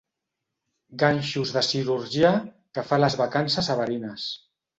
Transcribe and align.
Ganxos 1.03 1.51
de 1.57 1.63
cirurgià 1.67 2.33
que 2.79 2.85
fa 2.89 3.01
les 3.03 3.19
vacances 3.21 3.71
a 3.75 3.79
Verines. 3.83 4.27